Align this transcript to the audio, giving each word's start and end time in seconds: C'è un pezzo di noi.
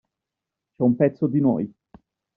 C'è 0.75 0.81
un 0.81 0.95
pezzo 0.95 1.27
di 1.27 1.39
noi. 1.39 1.71